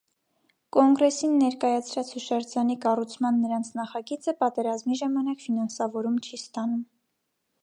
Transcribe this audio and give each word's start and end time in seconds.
Կոնգրեսին 0.75 1.35
ներկայացրած 1.41 2.09
հուշարձանի 2.15 2.77
կառուցման 2.87 3.39
նրանց 3.43 3.71
նախագիծը 3.81 4.37
պատերազմի 4.43 5.01
ժամանակ 5.03 5.49
ֆինանսավորում 5.49 6.21
չի 6.27 6.45
ստանում։ 6.45 6.87